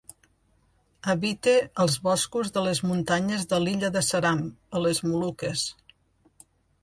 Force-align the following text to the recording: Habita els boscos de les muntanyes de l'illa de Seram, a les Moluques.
Habita 1.11 1.51
els 1.83 1.97
boscos 2.07 2.49
de 2.55 2.63
les 2.69 2.81
muntanyes 2.91 3.45
de 3.51 3.59
l'illa 3.65 3.93
de 3.97 4.03
Seram, 4.07 4.41
a 4.79 4.83
les 4.87 5.03
Moluques. 5.11 5.67